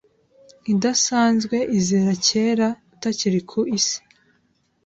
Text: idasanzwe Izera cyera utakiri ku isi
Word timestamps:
idasanzwe 0.71 1.57
Izera 1.77 2.13
cyera 2.25 2.67
utakiri 2.93 3.39
ku 3.49 3.59
isi 3.77 3.99